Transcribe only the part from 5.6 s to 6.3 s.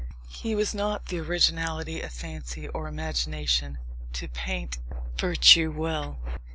well.